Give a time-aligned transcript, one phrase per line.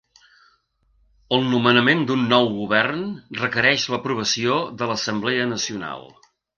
[1.37, 3.05] El nomenament d'un nou govern
[3.43, 6.15] requereix l'aprovació de l'Assemblea Nacional.